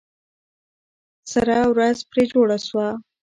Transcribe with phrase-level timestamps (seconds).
[1.31, 2.87] سره ورځ پرې جوړه سوه.